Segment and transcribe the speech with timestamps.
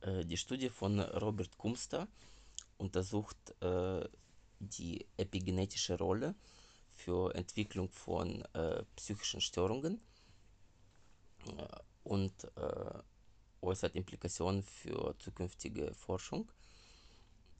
[0.00, 2.08] Äh, die Studie von Robert Kumster
[2.78, 4.08] untersucht äh,
[4.60, 6.34] die epigenetische Rolle
[6.94, 10.00] für Entwicklung von äh, psychischen Störungen
[11.46, 11.66] äh,
[12.04, 13.02] und äh,
[13.62, 16.50] äußert Implikationen für zukünftige Forschung.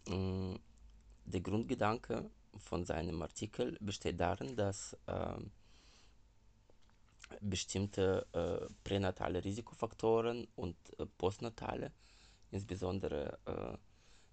[0.09, 0.55] Mm,
[1.25, 5.51] der Grundgedanke von seinem Artikel besteht darin, dass ähm,
[7.41, 11.93] bestimmte äh, pränatale Risikofaktoren und äh, postnatale,
[12.51, 13.77] insbesondere äh,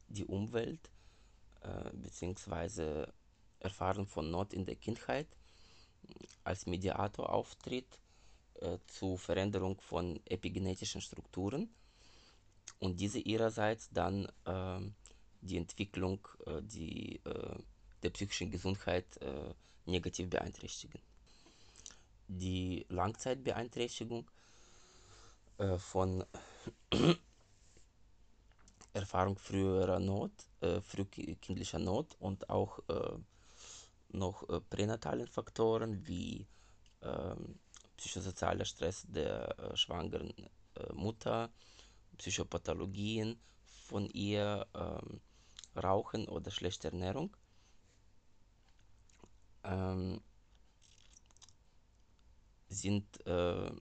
[0.07, 0.89] die Umwelt
[1.61, 3.05] äh, bzw.
[3.59, 5.27] Erfahrung von Not in der Kindheit
[6.43, 7.99] als Mediator auftritt
[8.61, 11.69] äh, zu Veränderung von epigenetischen Strukturen
[12.79, 14.79] und diese ihrerseits dann äh,
[15.41, 17.55] die Entwicklung äh, die, äh,
[18.03, 19.53] der psychischen Gesundheit äh,
[19.85, 20.99] negativ beeinträchtigen.
[22.27, 24.29] Die Langzeitbeeinträchtigung
[25.57, 26.23] äh, von
[28.95, 30.31] Erfahrung früherer Not,
[30.61, 33.17] äh, frühkindlicher Not und auch äh,
[34.09, 36.47] noch äh, pränatalen Faktoren wie
[37.01, 37.59] ähm,
[37.97, 40.33] psychosozialer Stress der äh, schwangeren
[40.75, 41.51] äh, Mutter,
[42.17, 45.19] Psychopathologien von ihr, ähm,
[45.75, 47.35] Rauchen oder schlechte Ernährung.
[49.63, 50.21] Ähm,
[52.69, 53.71] sind äh,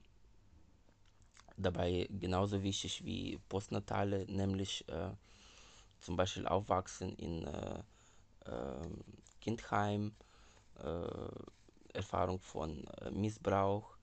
[1.57, 5.11] dabei genauso wichtig wie postnatale, nämlich äh,
[5.99, 7.79] zum Beispiel Aufwachsen in äh,
[8.45, 8.89] äh,
[9.41, 10.13] Kindheim,
[10.79, 13.97] äh, Erfahrung von äh, Missbrauch,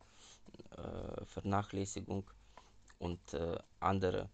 [0.77, 2.25] äh, Vernachlässigung
[2.99, 3.21] und
[3.81, 4.29] andere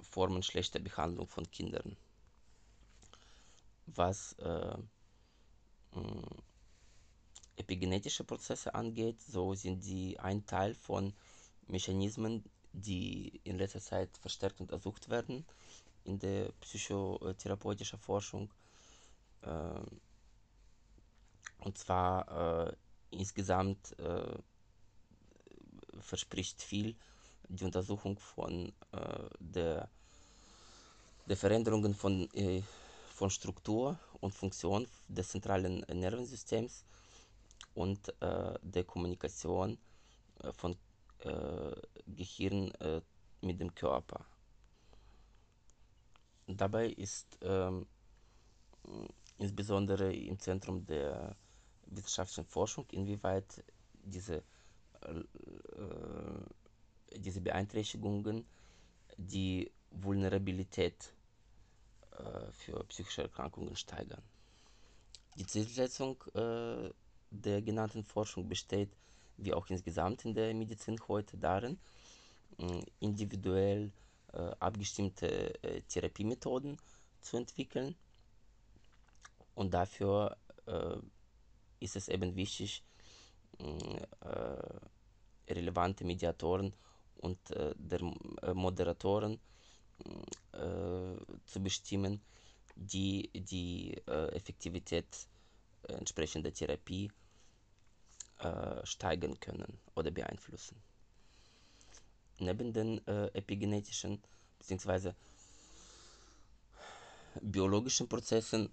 [0.00, 1.96] Formen schlechter Behandlung von Kindern.
[3.86, 4.36] Was
[7.60, 11.12] epigenetische Prozesse angeht, so sind sie ein Teil von
[11.68, 15.44] Mechanismen, die in letzter Zeit verstärkt untersucht werden
[16.04, 18.50] in der psychotherapeutischen Forschung.
[19.42, 20.00] Ähm,
[21.58, 22.72] und zwar äh,
[23.10, 24.38] insgesamt äh,
[26.00, 26.96] verspricht viel
[27.48, 29.88] die Untersuchung von äh, der,
[31.26, 32.28] der Veränderungen von,
[33.14, 36.84] von Struktur und Funktion des zentralen Nervensystems
[37.74, 39.78] und äh, der Kommunikation
[40.42, 40.76] äh, von
[41.20, 41.72] äh,
[42.06, 42.72] Gehirn
[43.42, 44.24] mit dem Körper.
[46.46, 47.86] Dabei ist ähm,
[49.38, 51.36] insbesondere im Zentrum der
[51.86, 53.62] wissenschaftlichen Forschung, inwieweit
[54.02, 54.42] diese,
[55.02, 55.22] äh,
[57.16, 58.46] diese Beeinträchtigungen
[59.16, 61.14] die Vulnerabilität
[62.52, 64.22] für psychische Erkrankungen steigern.
[65.36, 66.90] Die Zielsetzung äh,
[67.30, 68.90] der genannten Forschung besteht,
[69.36, 71.78] wie auch insgesamt in der Medizin heute, darin,
[72.98, 73.92] individuell
[74.32, 76.76] äh, abgestimmte äh, Therapiemethoden
[77.20, 77.96] zu entwickeln.
[79.54, 80.36] Und dafür
[80.66, 80.96] äh,
[81.80, 82.84] ist es eben wichtig,
[85.48, 86.72] relevante Mediatoren
[87.16, 88.00] und der
[88.54, 89.38] Moderatoren
[91.44, 92.22] zu bestimmen,
[92.74, 95.28] die die Effektivität
[95.88, 97.10] entsprechender Therapie
[98.38, 100.76] äh, steigern können oder beeinflussen.
[102.38, 104.22] Neben den äh, epigenetischen
[104.58, 105.12] bzw.
[107.42, 108.70] biologischen Prozessen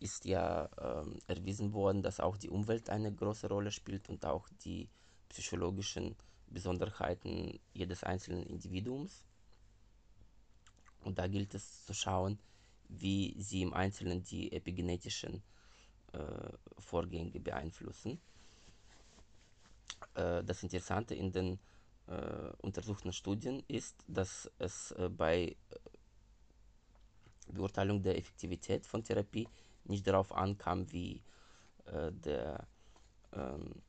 [0.00, 4.48] ist ja äh, erwiesen worden, dass auch die Umwelt eine große Rolle spielt und auch
[4.64, 4.88] die
[5.28, 6.16] psychologischen
[6.48, 9.24] Besonderheiten jedes einzelnen Individuums.
[11.02, 12.38] Und da gilt es zu schauen,
[12.88, 15.53] wie sie im Einzelnen die epigenetischen äh,
[16.78, 18.20] Vorgänge beeinflussen.
[20.14, 21.58] Äh, das Interessante in den
[22.06, 25.56] äh, untersuchten Studien ist, dass es bei
[27.48, 29.48] Beurteilung der Effektivität von Therapie
[29.84, 31.20] nicht darauf ankam, wie
[32.24, 32.66] der,
[33.34, 33.82] ähm,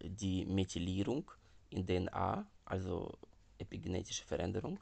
[0.00, 1.30] die Methylierung
[1.68, 3.12] in DNA, also
[3.58, 4.80] epigenetische Veränderung,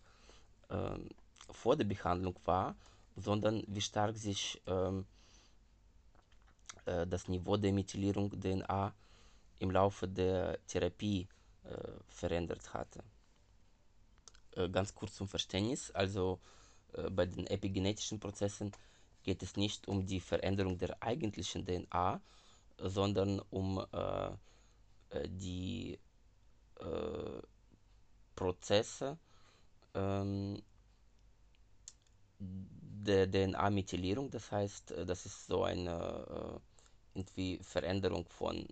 [0.71, 1.09] ähm,
[1.51, 2.77] vor der Behandlung war,
[3.21, 5.07] sondern wie stark sich ähm,
[6.87, 8.95] äh, das Niveau der Methylierung DNA
[9.59, 11.29] im Laufe der Therapie
[11.65, 13.03] äh, verändert hatte.
[14.57, 16.41] Äh, ganz kurz zum Verständnis, also
[16.95, 18.73] äh, bei den epigenetischen Prozessen
[19.23, 22.21] geht es nicht um die Veränderung der eigentlichen DNA,
[22.79, 24.31] sondern um äh,
[25.11, 25.99] äh, die
[28.35, 29.19] Prozesse,
[29.93, 30.63] ähm,
[33.05, 34.31] der DNA-Methylierung.
[34.31, 36.61] Das heißt, äh, das ist so eine
[37.15, 38.67] äh, irgendwie Veränderung von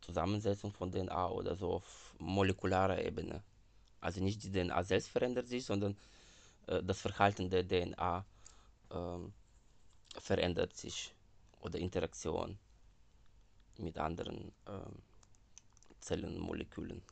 [0.00, 3.42] Zusammensetzung von DNA oder so auf molekularer Ebene.
[4.00, 5.96] Also nicht die DNA selbst verändert sich, sondern
[6.66, 8.24] äh, das Verhalten der DNA
[8.90, 9.32] ähm,
[10.18, 11.14] verändert sich
[11.60, 12.58] oder Interaktion
[13.78, 15.02] mit anderen ähm,
[16.00, 17.02] Zellenmolekülen.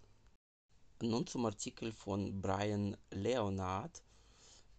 [1.02, 4.02] Nun zum Artikel von Brian Leonard,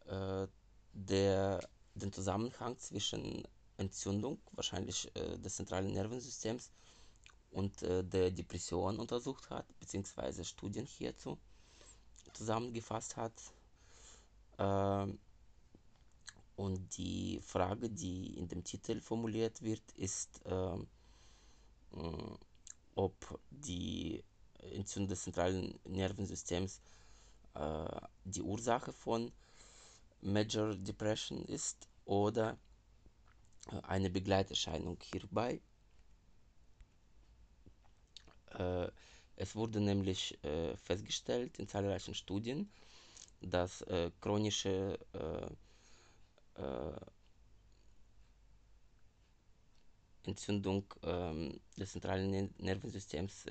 [0.05, 0.47] äh,
[0.95, 1.59] der
[1.93, 3.43] den Zusammenhang zwischen
[3.77, 6.71] Entzündung, wahrscheinlich äh, des zentralen Nervensystems,
[7.51, 11.37] und äh, der Depression untersucht hat, beziehungsweise Studien hierzu
[12.33, 13.33] zusammengefasst hat.
[14.57, 15.19] Ähm,
[16.57, 20.77] und die Frage, die in dem Titel formuliert wird, ist, äh,
[22.95, 24.23] ob die
[24.59, 26.81] Entzündung des zentralen Nervensystems
[27.55, 27.85] äh,
[28.23, 29.31] die Ursache von
[30.25, 32.57] Major Depression ist oder
[33.71, 35.61] äh, eine Begleiterscheinung hierbei.
[38.57, 38.87] Äh,
[39.35, 42.69] es wurde nämlich äh, festgestellt in zahlreichen Studien,
[43.41, 43.85] dass
[44.21, 44.97] chronische
[50.23, 53.45] Entzündung ähm, des zentralen Nervensystems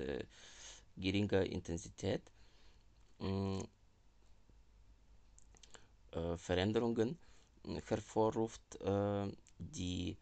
[0.97, 2.31] geringer Intensität
[6.37, 7.17] Veränderungen
[7.87, 9.27] hervorruft, äh,
[9.59, 10.17] die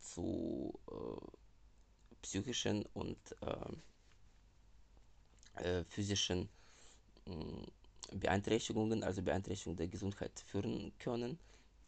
[0.00, 0.78] zu
[2.20, 3.18] psychischen und
[5.88, 6.48] physischen
[8.12, 11.38] Beeinträchtigungen, also Beeinträchtigungen der Gesundheit führen können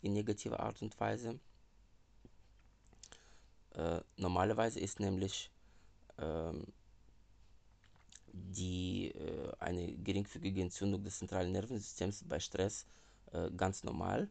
[0.02, 1.38] in negativer Art und Weise.
[3.74, 5.50] Äh, normalerweise ist nämlich
[6.18, 6.66] ähm,
[8.32, 12.86] die, äh, eine geringfügige Entzündung des zentralen Nervensystems bei Stress
[13.34, 14.28] äh, ganz normal.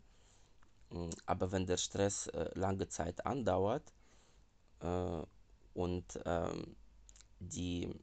[0.89, 3.93] Mm, aber wenn der Stress äh, lange Zeit andauert
[4.81, 5.21] äh,
[5.73, 6.75] und ähm,
[7.39, 7.93] die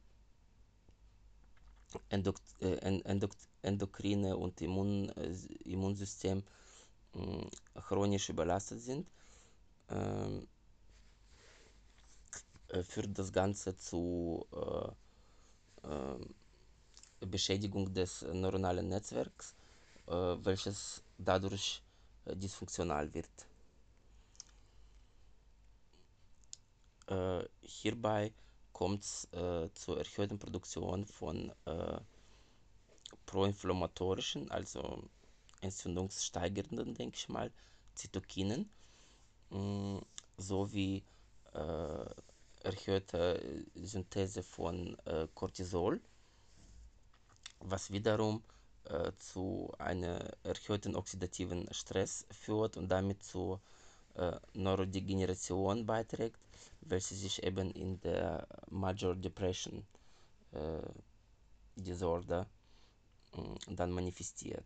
[2.08, 3.32] Endok äh, Endok
[3.62, 5.08] endokrine und Immun
[5.64, 6.42] Immunsystem
[7.14, 7.46] mm,
[7.88, 9.10] chronisch überlastet sind,
[9.88, 10.46] ähm,
[12.68, 19.54] äh, führt das Ganze zu äh, äh, Beschädigung des neuronalen Netzwerks,
[20.44, 21.82] welches dadurch
[22.24, 23.28] äh, dysfunktional wird.
[27.06, 28.32] Äh, hierbei
[28.72, 29.28] kommt es
[29.74, 31.52] zur erhöhten Produktion von
[33.26, 35.04] proinflammatorischen, also
[35.60, 37.52] entzündungssteigernden, denke ich mal,
[37.94, 38.70] Zytokinen
[39.50, 39.98] mm,
[40.38, 41.02] sowie
[41.52, 42.04] äh,
[42.62, 46.00] erhöhte Synthese von äh, Cortisol,
[47.60, 48.42] was wiederum
[48.84, 53.60] äh, zu einem erhöhten oxidativen Stress führt und damit zu
[54.14, 56.38] äh, Neurodegeneration beiträgt,
[56.80, 59.86] welche sich eben in der Major Depression
[60.52, 60.82] äh,
[61.76, 62.46] Disorder
[63.32, 64.64] äh, dann manifestiert.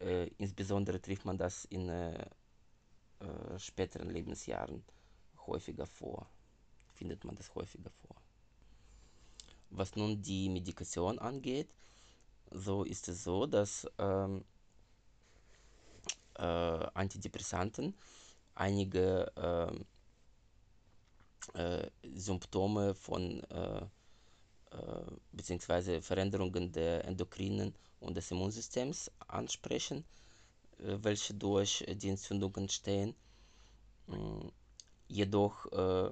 [0.00, 2.26] Äh, insbesondere trifft man das in äh,
[3.58, 4.84] späteren Lebensjahren
[5.46, 6.28] häufiger vor,
[6.94, 8.21] findet man das häufiger vor.
[9.74, 11.74] Was nun die Medikation angeht,
[12.50, 14.44] so ist es so, dass ähm,
[16.38, 17.94] äh, Antidepressanten
[18.54, 19.86] einige ähm,
[21.54, 23.78] äh, Symptome von äh,
[24.72, 26.02] äh, bzw.
[26.02, 30.04] Veränderungen der Endokrinen und des Immunsystems ansprechen,
[30.78, 33.14] äh, welche durch die Entzündung entstehen.
[34.06, 34.48] Mm,
[35.08, 36.10] Jedoch äh,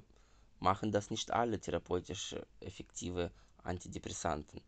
[0.59, 3.31] machen das nicht alle therapeutisch effektive
[3.63, 4.61] Antidepressanten.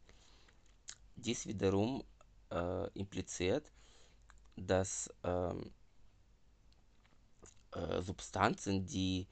[1.17, 2.03] Dies wiederum
[2.51, 3.71] äh, impliziert,
[4.57, 5.55] dass äh,
[8.03, 9.27] Substanzen, die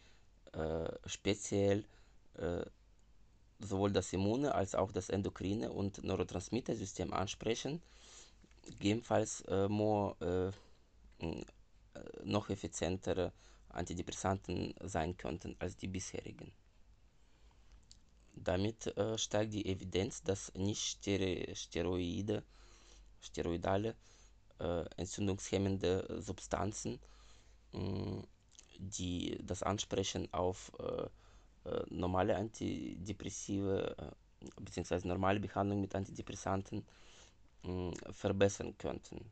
[0.52, 1.84] äh, speziell
[2.34, 2.64] äh,
[3.58, 7.82] sowohl das Immune als auch das Endokrine und Neurotransmittersystem ansprechen,
[8.62, 10.52] gegebenenfalls äh, more,
[11.22, 11.44] äh,
[12.24, 13.32] noch effizientere
[13.68, 16.50] Antidepressanten sein könnten als die bisherigen.
[18.34, 21.04] Damit äh, steigt die Evidenz, dass nicht
[21.54, 22.42] Steroide,
[23.20, 23.94] steroidale
[24.58, 26.98] äh, entzündungshemmende Substanzen,
[27.72, 28.22] mh,
[28.78, 35.06] die das Ansprechen auf äh, äh normale Antidepressive äh, bzw.
[35.06, 36.84] normale Behandlung mit Antidepressanten
[38.12, 39.30] verbessern könnten.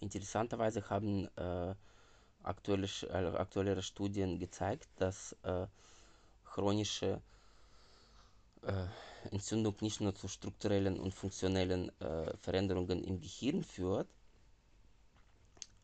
[0.00, 1.74] Interessanterweise haben äh,
[2.42, 5.66] aktuelle, äh, aktuellere Studien gezeigt, dass äh,
[6.50, 7.20] chronische
[8.62, 8.86] äh,
[9.30, 14.08] Entzündung nicht nur zu strukturellen und funktionellen äh, Veränderungen im Gehirn führt,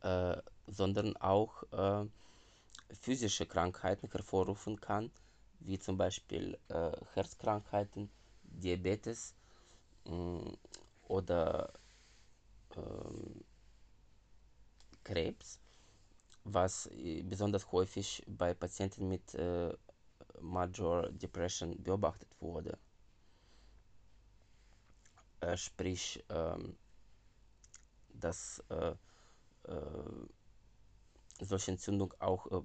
[0.02, 1.62] äh, sondern auch
[3.00, 5.10] physische Krankheiten hervorrufen kann,
[5.60, 6.58] wie zum Beispiel
[7.14, 8.10] Herzkrankheiten,
[8.42, 9.34] Diabetes
[10.06, 10.52] mh,
[11.08, 11.72] oder
[15.04, 15.60] Krebs,
[16.44, 16.88] was
[17.24, 19.34] besonders häufig bei Patienten mit
[20.40, 22.78] Major Depression beobachtet wurde.
[25.40, 26.76] Äh, sprich, ähm,
[28.08, 28.94] dass äh,
[31.40, 32.62] solche Entzündung auch äh,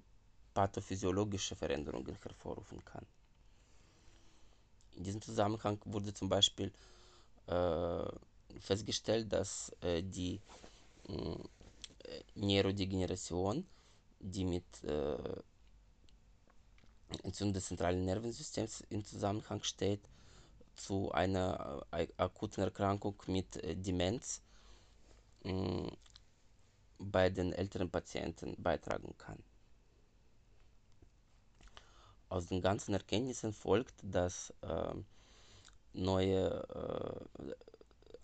[0.54, 3.06] pathophysiologische Veränderungen hervorrufen kann.
[4.96, 6.72] In diesem Zusammenhang wurde zum Beispiel
[8.60, 10.40] festgestellt, dass äh, die
[11.08, 13.66] äh, Neurodegeneration,
[14.20, 15.18] die mit äh,
[17.24, 20.02] Entzündung des zentralen Nervensystems in Zusammenhang steht,
[20.76, 24.42] zu einer äh, akuten Erkrankung mit äh, Demenz
[27.00, 29.42] bei den älteren Patienten beitragen kann.
[32.30, 34.94] Aus den ganzen Erkenntnissen folgt, dass äh,
[35.94, 37.54] neue äh,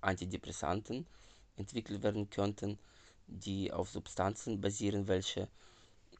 [0.02, 1.06] Antidepressanten
[1.58, 2.78] entwickelt werden könnten,
[3.26, 5.50] die auf Substanzen basieren, welche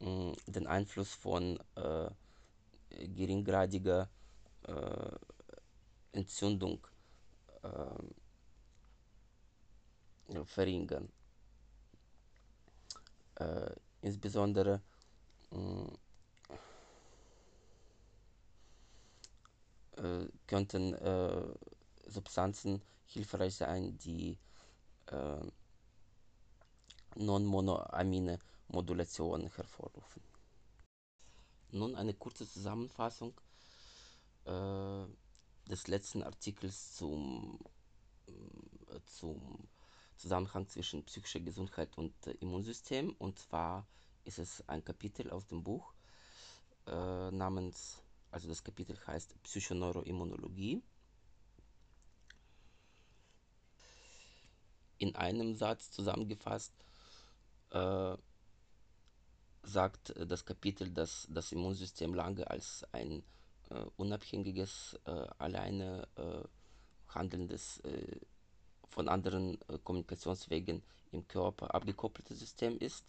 [0.00, 2.10] mh, den Einfluss von äh,
[2.98, 4.08] geringgradiger
[4.62, 5.16] äh,
[6.12, 6.86] Entzündung
[7.62, 8.02] äh,
[10.44, 11.08] verringern.
[13.36, 13.70] Äh,
[14.02, 14.80] insbesondere
[19.96, 21.54] äh, könnten äh,
[22.06, 24.38] Substanzen hilfreich sein, die
[25.06, 25.40] äh,
[27.16, 28.38] non-monoamine
[28.68, 30.27] Modulation hervorrufen.
[31.70, 33.38] Nun eine kurze Zusammenfassung
[34.44, 35.04] äh,
[35.68, 37.58] des letzten Artikels zum,
[38.26, 39.68] äh, zum
[40.16, 43.14] Zusammenhang zwischen psychischer Gesundheit und äh, Immunsystem.
[43.18, 43.86] Und zwar
[44.24, 45.92] ist es ein Kapitel aus dem Buch
[46.86, 50.82] äh, namens, also das Kapitel heißt Psychoneuroimmunologie.
[54.98, 56.72] In einem Satz zusammengefasst
[57.70, 58.16] äh,
[59.68, 63.22] sagt das Kapitel, dass das Immunsystem lange als ein
[63.70, 66.42] äh, unabhängiges, äh, alleine äh,
[67.08, 67.80] handelndes
[68.88, 70.82] von anderen äh, Kommunikationswegen
[71.12, 73.04] im Körper abgekoppeltes System ist.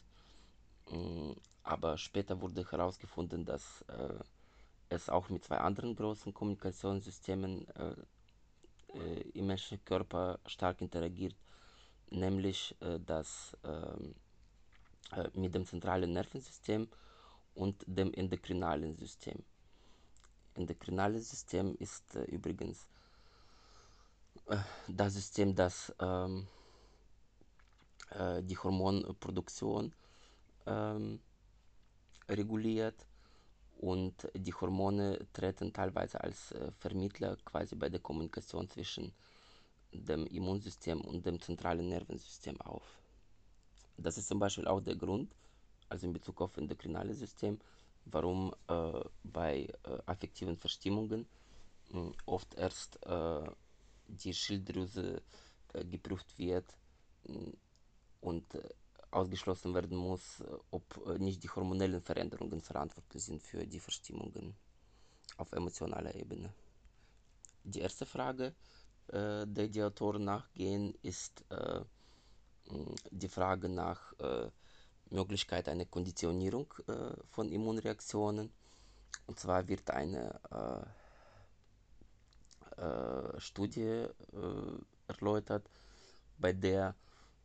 [0.91, 1.31] Mm,
[1.63, 4.13] aber später wurde herausgefunden, dass äh,
[4.89, 7.95] es auch mit zwei anderen großen Kommunikationssystemen äh,
[8.93, 11.35] äh im menschlichen Körper stark interagiert,
[12.09, 14.15] nämlich äh, das ähm,
[15.15, 16.87] äh, mit dem zentralen Nervensystem
[17.55, 19.43] und dem endokrinalen System.
[20.55, 22.87] Endokrinale System ist übrigens
[24.87, 26.47] das System, das ähm,
[28.11, 29.93] äh, die Hormonproduktion
[30.65, 31.19] ähm,
[32.27, 33.05] reguliert
[33.77, 39.13] und die Hormone treten teilweise als äh, Vermittler quasi bei der Kommunikation zwischen
[39.91, 42.98] dem Immunsystem und dem zentralen Nervensystem auf.
[44.01, 45.35] Das ist zum Beispiel auch der Grund,
[45.89, 47.59] also in Bezug auf endokrinale System,
[48.05, 51.27] warum äh, bei äh, affektiven Verstimmungen
[51.91, 53.49] mh, oft erst äh,
[54.07, 55.21] die Schilddrüse
[55.73, 56.65] äh, geprüft wird
[57.27, 57.49] mm,
[58.21, 58.69] und äh,
[59.11, 64.55] ausgeschlossen werden muss, äh, ob nicht die hormonellen Veränderungen verantwortlich sind für die Verstimmungen
[65.37, 66.53] auf emotionaler Ebene.
[67.63, 68.55] Die erste Frage,
[69.11, 71.43] der die Autoren nachgehen, ist
[73.11, 74.13] die Frage nach
[75.09, 76.73] Möglichkeit einer Konditionierung
[77.29, 78.51] von Immunreaktionen.
[79.27, 80.39] Und zwar wird eine
[82.79, 84.07] äh, Studie äh,
[85.07, 85.69] erläutert,
[86.37, 86.95] bei der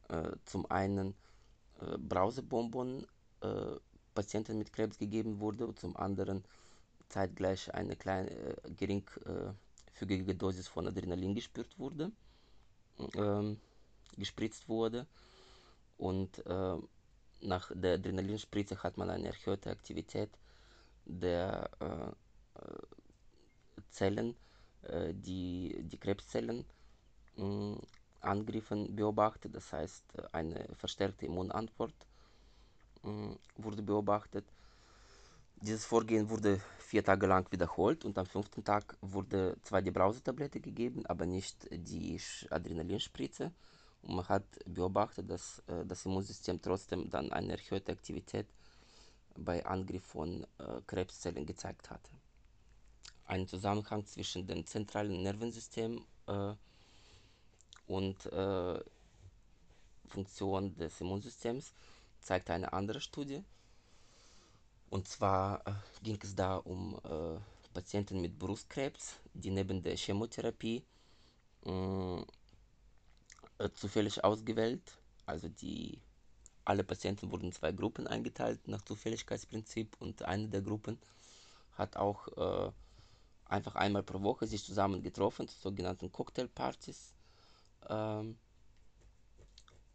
[0.08, 1.14] äh, zum einen
[1.98, 3.04] Brausebonbon
[4.14, 6.44] Patienten mit Krebs gegeben wurde und zum anderen
[7.08, 8.30] zeitgleich eine kleine
[8.78, 12.12] geringfügige Dosis von Adrenalin gespürt wurde,
[13.16, 13.60] ähm,
[14.16, 15.06] gespritzt wurde
[15.96, 16.76] und äh,
[17.40, 20.30] nach der Adrenalinspritze hat man eine erhöhte Aktivität
[21.04, 22.12] der äh,
[23.90, 24.36] Zellen
[24.82, 26.64] äh, die, die Krebszellen
[27.36, 27.74] mm,
[28.20, 31.94] angriffen beobachtet, das heißt eine verstärkte Immunantwort
[33.02, 34.46] mm, wurde beobachtet.
[35.56, 40.60] Dieses Vorgehen wurde vier Tage lang wiederholt und am fünften Tag wurde zwar die Brausetablette
[40.60, 43.52] gegeben, aber nicht die Adrenalinspritze.
[44.04, 48.46] Und man hat beobachtet, dass äh, das Immunsystem trotzdem dann eine erhöhte Aktivität
[49.36, 52.10] bei Angriff von äh, Krebszellen gezeigt hatte
[53.26, 56.52] einen Zusammenhang zwischen dem zentralen Nervensystem äh,
[57.86, 58.80] und äh,
[60.06, 61.72] Funktion des Immunsystems
[62.20, 63.42] zeigt eine andere Studie.
[64.90, 66.98] Und zwar äh, ging es da um
[67.72, 70.84] Patienten mit Brustkrebs, die neben der Chemotherapie
[71.64, 72.24] mh,
[73.58, 74.82] äh, zufällig ausgewählt,
[75.26, 76.00] also die
[76.64, 80.98] alle Patienten wurden in zwei Gruppen eingeteilt nach Zufälligkeitsprinzip und eine der Gruppen
[81.72, 82.72] hat auch äh,
[83.46, 87.14] einfach einmal pro Woche sich zusammen getroffen, zu sogenannten Cocktailpartys
[87.88, 88.38] ähm,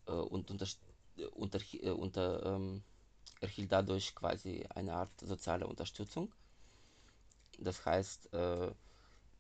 [0.05, 0.67] äh, und unter,
[1.31, 2.83] unter, äh, unter ähm,
[3.41, 6.33] erhielt dadurch quasi eine Art soziale Unterstützung.
[7.57, 8.71] Das heißt, äh,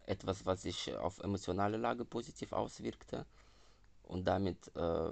[0.05, 3.25] etwas, was sich auf emotionale Lage positiv auswirkte
[4.09, 5.11] und damit äh,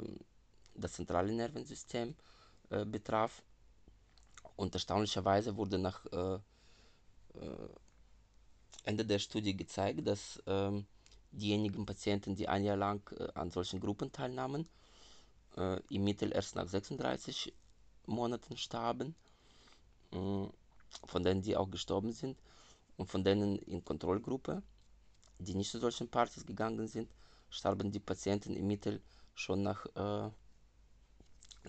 [0.76, 2.14] das zentrale Nervensystem
[2.70, 3.42] äh, betraf.
[4.56, 7.70] Und erstaunlicherweise wurde nach äh, äh,
[8.84, 10.86] Ende der Studie gezeigt, dass ähm,
[11.32, 13.02] diejenigen Patienten, die ein Jahr lang
[13.36, 14.68] an solchen Gruppen teilnahmen,
[15.90, 17.52] im Mittel erst nach 36
[18.06, 19.16] Monaten starben,
[20.12, 20.48] äh,
[21.06, 22.38] von denen die auch gestorben sind
[22.96, 24.64] und von denen in Kontrollgruppe,
[25.40, 27.10] die nicht zu solchen Partys gegangen sind,
[27.50, 29.02] starben die Patienten im Mittel
[29.34, 30.30] schon nach äh,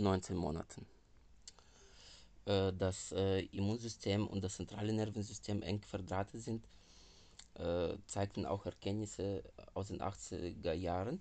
[0.01, 0.87] 19 Monaten.
[2.47, 6.69] Äh, das äh, Immunsystem und das zentrale Nervensystem eng verdrahtet sind,
[8.07, 9.43] zeigten auch Erkenntnisse
[9.75, 11.21] aus den 80er Jahren,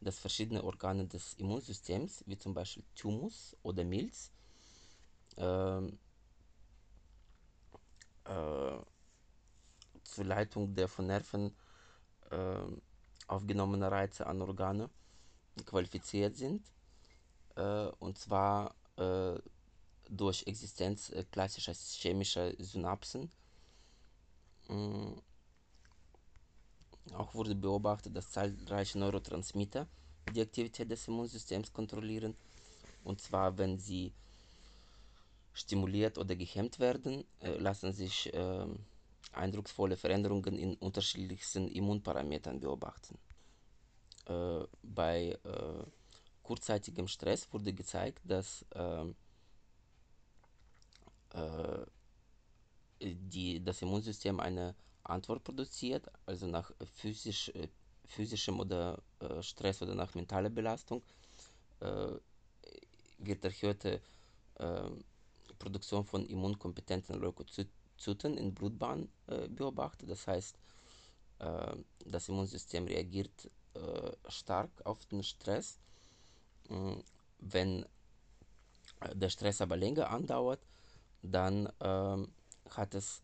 [0.00, 4.32] dass verschiedene Organe des Immunsystems, wie zum Beispiel Thymus oder Milz,
[5.36, 5.94] zur
[10.16, 11.54] Leitung der von Nerven
[13.28, 14.90] aufgenommenen Reize an Organe
[15.64, 16.62] qualifiziert sind.
[17.56, 19.38] Äh, und zwar äh,
[20.08, 23.30] durch Existenz äh, klassischer chemischer Synapsen.
[24.68, 25.12] Mm,
[27.14, 29.86] auch wurde beobachtet, dass zahlreiche Neurotransmitter
[30.34, 32.36] die Aktivität des Immunsystems kontrollieren.
[33.04, 34.12] Und zwar, wenn sie
[35.54, 38.66] stimuliert oder gehemmt werden, äh, lassen sich äh,
[39.32, 43.18] eindrucksvolle Veränderungen in unterschiedlichsten Immunparametern beobachten.
[44.26, 45.84] Äh, bei äh,
[46.42, 49.14] kurzzeitigem Stress wurde gezeigt, dass ähm,
[51.34, 51.84] äh,
[53.00, 57.68] die, das Immunsystem eine Antwort produziert, also nach physisch, äh,
[58.06, 61.02] physischem oder äh, Stress oder nach mentaler Belastung
[63.18, 64.00] wird erhöhte
[65.60, 70.10] Produktion von immunkompetenten Leukozyten in Blutbahn äh, beobachtet.
[70.10, 70.58] Das heißt,
[71.40, 73.50] äh, das Immunsystem reagiert
[74.28, 75.78] stark auf den Stress.
[77.38, 77.86] Wenn
[79.14, 80.58] der Stress aber länger andauert,
[81.22, 82.32] dann ähm,
[82.70, 83.22] hat es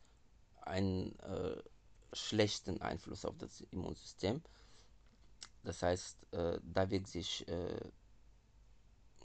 [0.63, 1.57] einen äh,
[2.13, 4.43] schlechten Einfluss auf das Immunsystem.
[5.63, 7.81] Das heißt, äh, da wirkt sich, äh,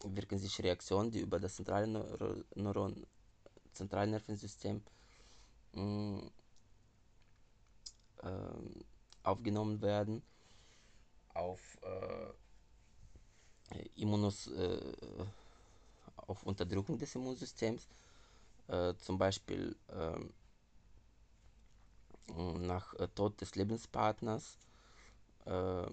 [0.06, 3.06] wirken sich Reaktionen, die über das zentrale Neuro Neuron
[3.74, 4.82] Zentralnervensystem
[5.73, 6.19] mm,
[8.23, 8.86] ähm,
[9.23, 10.21] aufgenommen werden,
[11.34, 12.34] auf äh,
[13.95, 14.93] Immunos, äh,
[16.15, 17.88] auf Unterdrückung des Immunsystems.
[18.67, 20.19] Äh, zum Beispiel äh,
[22.60, 24.58] nach äh, Tod des Lebenspartners
[25.45, 25.88] äh,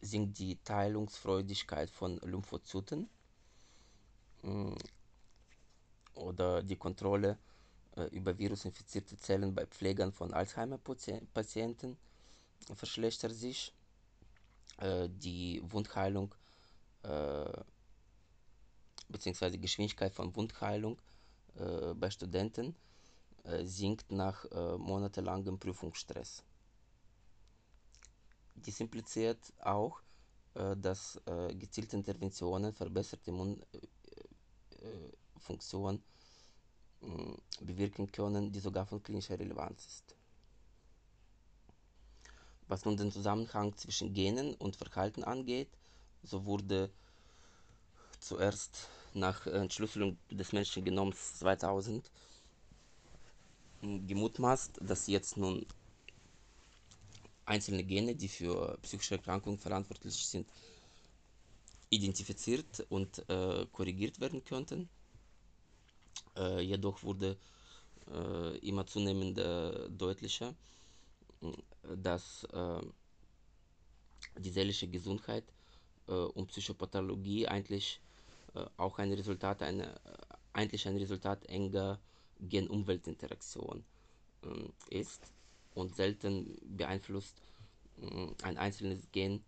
[0.00, 3.08] sinkt die Teilungsfreudigkeit von Lymphozyten
[4.42, 4.74] mm,
[6.14, 7.38] oder die Kontrolle
[7.96, 11.96] äh, über virusinfizierte Zellen bei Pflegern von Alzheimer-Patienten
[12.74, 13.72] verschlechtert sich.
[14.78, 16.34] Äh, die Wundheilung
[19.08, 19.50] bzw.
[19.50, 20.98] die Geschwindigkeit von Wundheilung
[21.56, 22.74] äh, bei Studenten
[23.44, 26.42] äh, sinkt nach äh, monatelangem Prüfungsstress.
[28.56, 30.00] Dies impliziert auch,
[30.54, 31.20] dass
[31.58, 36.00] gezielte Interventionen verbesserte Immunfunktion
[37.60, 40.16] bewirken können, die sogar von klinischer Relevanz ist.
[42.66, 45.68] Was nun den Zusammenhang zwischen Genen und Verhalten angeht,
[46.22, 46.90] so wurde
[48.20, 52.10] zuerst nach Entschlüsselung des menschlichen Genoms 2000
[53.82, 55.66] gemutmaßt, dass jetzt nun
[57.44, 60.48] einzelne Gene, die für psychische Erkrankungen verantwortlich sind,
[61.90, 64.88] identifiziert und äh, korrigiert werden könnten.
[66.60, 67.36] Jedoch wurde
[68.62, 69.38] immer zunehmend
[69.98, 70.54] deutlicher,
[71.96, 72.46] dass
[74.38, 75.44] die seelische Gesundheit
[76.06, 78.00] und Psychopathologie eigentlich
[78.76, 80.00] auch ein Resultat einer,
[80.52, 81.98] eigentlich ein Resultat enger
[82.40, 83.84] Gen-Umwelt-Interaktion
[84.90, 85.32] ist
[85.74, 87.40] und selten beeinflusst
[88.42, 89.42] ein einzelnes Gen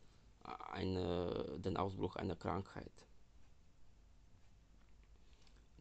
[0.72, 3.05] eine, den Ausbruch einer Krankheit.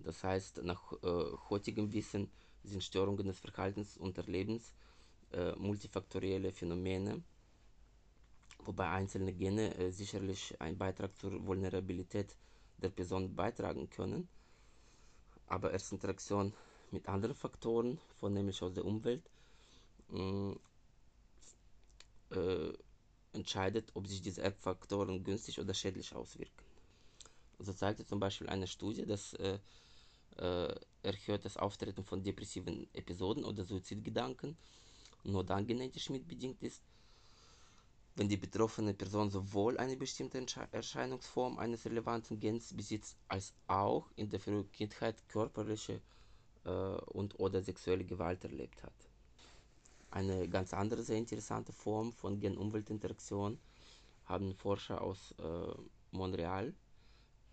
[0.05, 2.29] Das heißt, nach äh, heutigem Wissen
[2.63, 4.73] sind Störungen des Verhaltens und Erlebens
[5.31, 7.23] äh, multifaktorielle Phänomene,
[8.59, 12.35] wobei einzelne Gene äh, sicherlich einen Beitrag zur Vulnerabilität
[12.77, 14.27] der Person beitragen können,
[15.47, 16.53] aber erst Interaktion
[16.91, 19.23] mit anderen Faktoren, vornehmlich aus der Umwelt,
[20.09, 20.55] mh,
[22.29, 22.73] äh,
[23.33, 26.63] entscheidet, ob sich diese Erbfaktoren günstig oder schädlich auswirken.
[27.59, 29.59] So zeigte zum Beispiel eine Studie, dass äh,
[30.37, 34.57] äh, erhöhtes Auftreten von depressiven Episoden oder Suizidgedanken
[35.23, 36.83] nur dann genetisch mitbedingt ist,
[38.15, 44.29] wenn die betroffene Person sowohl eine bestimmte Erscheinungsform eines relevanten Gens besitzt, als auch in
[44.29, 46.01] der frühen Kindheit körperliche
[46.63, 48.93] äh, und oder sexuelle Gewalt erlebt hat.
[50.11, 53.59] Eine ganz andere sehr interessante Form von Gen-Umwelt-Interaktion
[54.25, 55.73] haben Forscher aus äh,
[56.11, 56.73] Montreal,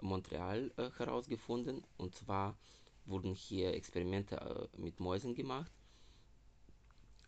[0.03, 1.83] Montreal äh, herausgefunden.
[1.97, 2.57] Und zwar
[3.07, 5.71] wurden hier Experimente äh, mit Mäusen gemacht.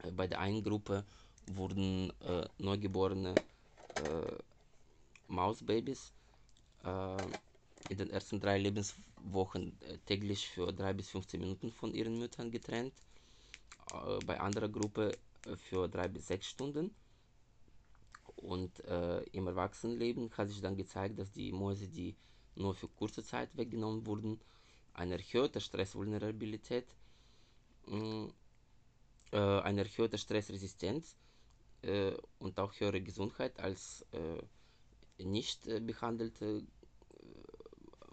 [0.03, 1.05] Äh, bei der einen Gruppe
[1.47, 2.11] wurden
[2.57, 3.35] neugeborene
[5.29, 6.11] Mausbabys
[7.91, 12.95] in den ersten drei Lebenswochen täglich für drei bis 15 Minuten von ihren Müttern getrennt
[14.25, 15.13] bei anderer Gruppe
[15.69, 16.95] für drei bis sechs Stunden.
[18.37, 22.15] Und äh, im Erwachsenenleben hat sich dann gezeigt, dass die Mäuse, die
[22.57, 24.41] nur für kurze Zeit weggenommen wurden,
[24.95, 26.87] eine erhöhte Stressvulnerabilität,
[29.33, 31.17] äh, eine erhöhte Stressresistenz
[31.83, 36.63] äh, und auch höhere Gesundheit als äh, nicht behandelte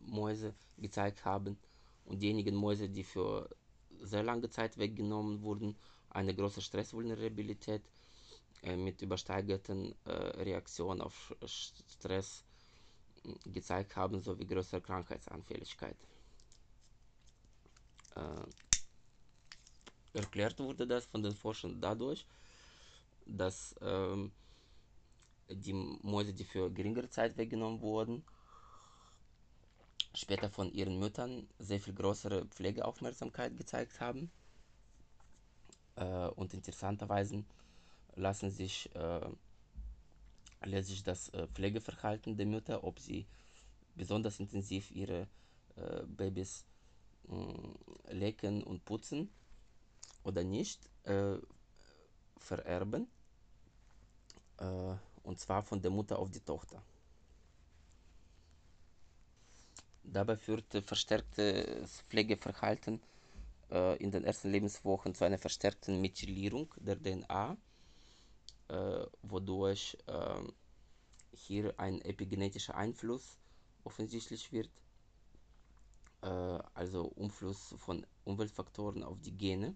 [0.02, 1.58] Mäuse gezeigt haben.
[2.06, 3.50] Und diejenigen Mäuse, die für
[4.02, 5.76] sehr lange Zeit weggenommen wurden,
[6.10, 7.82] eine große Stressvulnerabilität
[8.64, 12.44] mit übersteigerten Reaktionen auf Stress
[13.46, 15.98] gezeigt haben, sowie größere Krankheitsanfälligkeit.
[18.16, 18.44] Äh,
[20.20, 22.26] erklärt wurde das von den Forschern dadurch,
[23.26, 24.32] dass ähm,
[25.50, 28.24] die Mäuse, die für geringere Zeit weggenommen wurden,
[30.14, 34.32] später von ihren Müttern sehr viel größere Pflegeaufmerksamkeit gezeigt haben.
[35.96, 37.44] Äh, und interessanterweise
[38.16, 39.22] lassen sich, äh,
[40.64, 43.26] lässt sich das äh, Pflegeverhalten der Mütter, ob sie
[43.96, 45.28] besonders intensiv ihre
[45.76, 46.66] äh, Babys
[47.30, 49.30] äh, lecken und putzen
[50.24, 51.38] oder nicht, äh,
[52.38, 53.08] vererben.
[55.24, 56.84] und zwar von der Mutter auf die Tochter.
[60.04, 63.02] Dabei führt verstärktes Pflegeverhalten
[64.00, 67.58] in den ersten Lebenswochen zu einer verstärkten Methylierung der DNA,
[69.22, 70.44] wodurch äh,
[71.34, 73.38] hier ein epigenetischer Einfluss
[73.84, 74.70] offensichtlich wird,
[76.22, 79.76] äh, also Einfluss von Umweltfaktoren auf die Gene.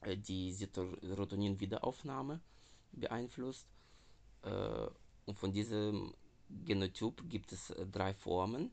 [0.00, 2.40] äh, die Serotonin-Wiederaufnahme
[2.92, 3.66] beeinflusst.
[4.42, 4.86] Äh,
[5.26, 6.14] und von diesem
[6.64, 8.70] Genotyp gibt es äh, drei Formen,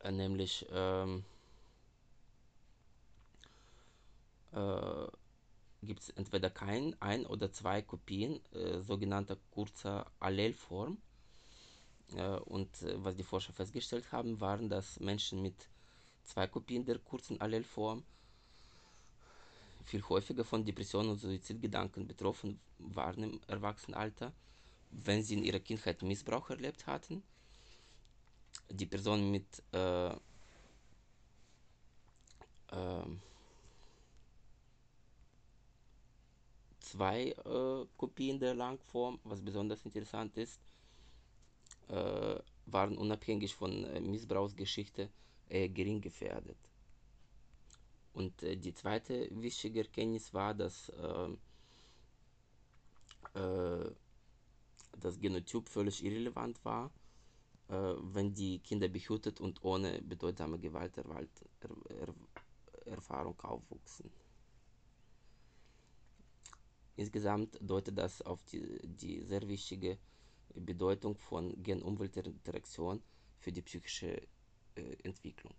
[0.00, 1.24] äh, nämlich ähm,
[4.52, 5.06] äh,
[5.82, 10.98] gibt es entweder kein, ein oder zwei Kopien äh, sogenannter kurzer Allelform
[12.16, 15.68] äh, und was die Forscher festgestellt haben, waren, dass Menschen mit
[16.24, 18.04] zwei Kopien der kurzen Allelform
[19.88, 24.32] viel häufiger von Depressionen und Suizidgedanken betroffen waren im Erwachsenenalter,
[24.90, 27.22] wenn sie in ihrer Kindheit Missbrauch erlebt hatten.
[28.70, 30.16] Die Personen mit äh, äh,
[36.80, 40.60] zwei äh, Kopien der Langform, was besonders interessant ist,
[41.88, 45.08] äh, waren unabhängig von äh, Missbrauchsgeschichte
[45.48, 46.67] äh, gering gefährdet.
[48.18, 51.38] Und äh, die zweite wichtige Erkenntnis war, dass ähm,
[53.34, 53.90] äh,
[55.00, 56.90] das Genotyp völlig irrelevant war
[57.68, 64.10] äh, wenn die Kinder behütet und ohne bedeutsame Gewalterfahrung aufwuchsen.
[66.96, 69.98] Insgesamt deutet das auf die, die sehr wichtige
[70.54, 73.02] Bedeutung von Gen-Umwelt-Interaktion
[73.38, 74.20] für die psychische
[74.74, 75.54] äh, Entwicklung.